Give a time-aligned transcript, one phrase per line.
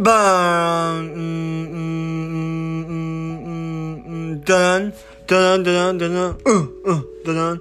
[0.00, 1.10] Bang.
[1.10, 1.66] Mm,
[2.86, 4.92] mm, mm, dun,
[5.26, 7.60] dun, dun, dun, uh, uh, dun, dun.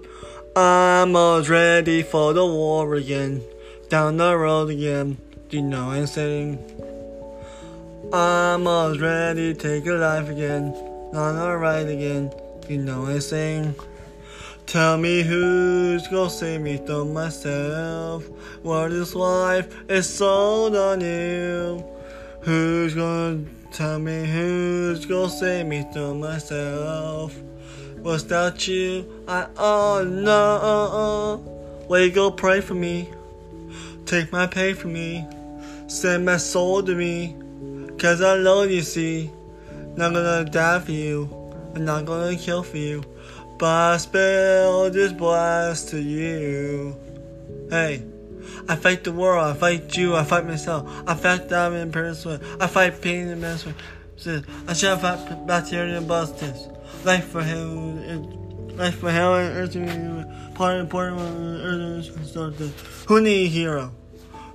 [0.56, 3.42] I'm all ready for the war again.
[3.90, 5.18] Down the road again.
[5.50, 6.60] You know I'm saying?
[8.14, 10.76] I'm all ready to take a life again.
[11.16, 12.32] A ride again.
[12.70, 13.74] You know I'm saying?
[14.68, 18.30] Tell me who's gonna save me from myself.
[18.62, 21.97] What this life is sold on you.
[22.42, 27.36] Who's gonna tell me who's gonna save me from myself?
[28.02, 31.98] Without you, I oh no.
[31.98, 33.10] You go pray for me?
[34.06, 35.26] Take my pain for me.
[35.88, 37.36] Send my soul to me.
[37.98, 39.32] Cause I love you, see.
[39.96, 41.30] Not gonna die for you.
[41.76, 43.04] I'm not gonna kill for you.
[43.58, 46.96] But I spell this blast to you.
[47.70, 48.04] Hey.
[48.68, 52.42] I fight the world, I fight you, I fight myself, I fight them in person,
[52.60, 53.76] I fight pain in person.
[54.68, 56.68] I shall fight bacteria and buses.
[57.06, 61.22] Life for him, life for hell and earth, part important
[61.64, 62.74] earth started.
[63.08, 63.94] Who need hero?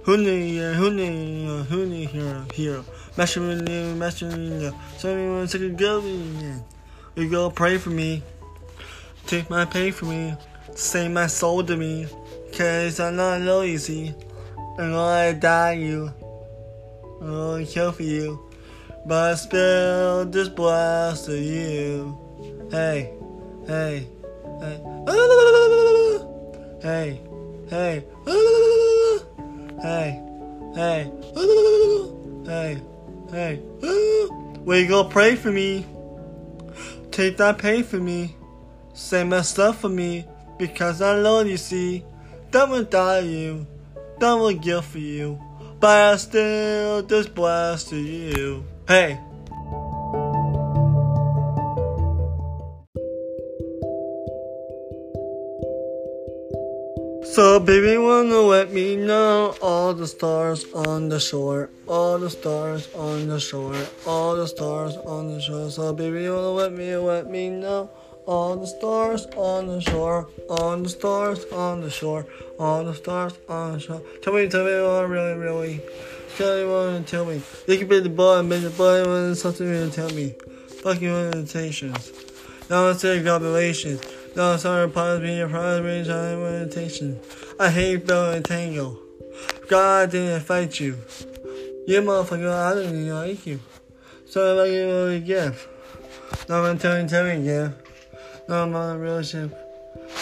[0.05, 2.45] Who need, who need, who need hero?
[2.53, 2.85] Hero.
[3.17, 6.03] Master me, master me, someone took a go.
[7.15, 8.23] You go pray for me,
[9.27, 10.35] take my pay for me,
[10.75, 12.09] save my soul to me.
[12.53, 14.15] Cause I'm not lazy.
[14.79, 16.13] I'm die you.
[17.21, 18.39] I'm gonna kill for you.
[19.07, 22.19] But I spill this blast to you.
[22.71, 23.15] Hey,
[23.67, 24.07] hey,
[24.61, 24.81] hey.
[26.83, 27.21] Hey,
[27.71, 28.05] hey.
[29.83, 30.21] Hey,
[30.75, 31.13] hey.
[32.45, 32.83] Hey,
[33.31, 33.63] hey.
[34.65, 35.87] Will you go pray for me?
[37.11, 38.37] Take that pain for me.
[38.95, 40.27] Say my stuff for me.
[40.59, 42.05] Because I love you, see.
[42.53, 43.67] That will die you,
[44.21, 45.41] that will give for you,
[45.81, 48.67] but I still just blast to you.
[48.87, 49.19] Hey.
[57.33, 62.87] So baby wanna let me know all the stars on the shore, all the stars
[62.95, 65.71] on the shore, all the stars on the shore.
[65.71, 67.89] So baby wanna let me let me know
[68.27, 72.27] all the stars on the shore, on the stars on the shore,
[72.59, 74.03] all the stars on the shore.
[74.23, 75.81] Tell me, tell me what really, really.
[76.37, 77.43] Tell me what tell me.
[77.67, 80.35] You can be the boy and be the boy when something to tell me.
[80.83, 82.13] Fucking meditations.
[82.71, 84.01] Now it's a copulations.
[84.35, 87.21] Now it's our pause being a prize range on meditation.
[87.61, 88.99] I hate Bell and Tango.
[89.69, 90.97] God didn't fight you.
[91.87, 93.61] You motherfucker, I didn't like you.
[94.25, 95.69] So if I give you a gift.
[96.49, 97.75] Now I'm telling, telling you.
[98.49, 99.57] No, I'm on a relationship.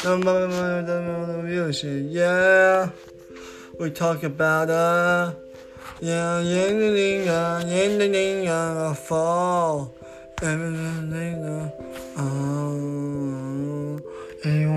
[0.05, 2.07] No, I'm on a relationship.
[2.11, 2.91] Yeah.
[3.79, 5.33] We talk about, uh,
[6.01, 9.95] yeah, yeah, yeah, yeah, yeah, yeah, fall.
[10.43, 11.71] Everything, uh,
[12.19, 13.99] oh,
[14.45, 14.69] and you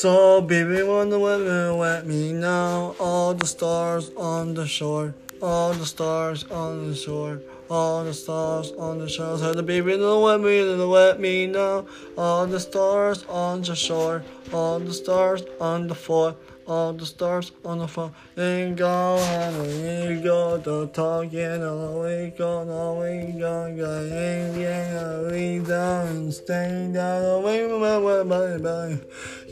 [0.00, 2.96] So, baby, wanna let me know.
[2.98, 7.42] All the stars on the shore, all the stars on the shore.
[7.68, 11.46] All the stars on the shore, so the baby don't let me, don't let me
[11.46, 11.86] know.
[12.18, 16.34] All the stars on the shore, all the stars on the floor,
[16.66, 18.10] all the stars on the floor.
[18.34, 24.04] Then go and we go to talking, all we go, all we go, go,
[24.58, 27.68] yeah, we down and stay down, away,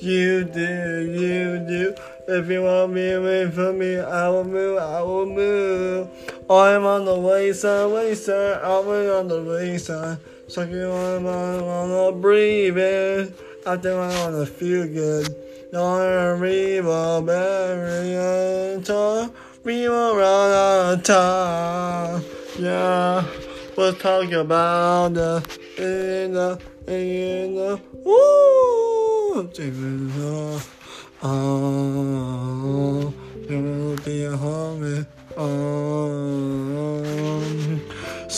[0.02, 1.94] you do, you do.
[2.28, 6.08] If you want me away from me, I will move, I will move.
[6.50, 10.18] I'm on the wayside, wayside, I'm on the wayside.
[10.48, 13.34] Sucking on my, wanna breathe in.
[13.66, 15.34] I think I wanna feel good.
[15.72, 18.14] Don't revo, bury
[18.74, 19.34] until
[19.64, 22.24] we will run out of time.
[22.58, 23.24] Yeah,
[23.76, 25.42] we'll talk about the,
[25.76, 28.87] in the, in the, woo,
[29.38, 29.44] Oh,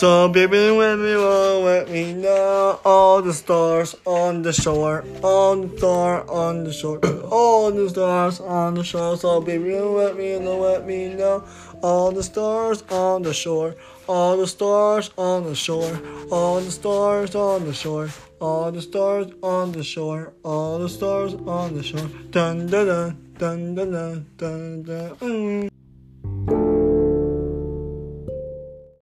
[0.01, 5.57] so baby, when we will let me know all the stars on the shore, all
[5.57, 7.01] the stars on the shore,
[7.31, 9.19] all the stars on the shore.
[9.19, 11.45] So baby, let me know, let me know
[11.83, 13.77] all the stars on the shore,
[14.09, 16.01] all the stars on the shore,
[16.33, 18.09] all the stars on the shore.
[18.41, 22.09] All the stars on the shore, all the stars on the shore.
[22.31, 25.17] Dun dun dun dun dun dun dun dun.
[25.17, 25.70] Mm.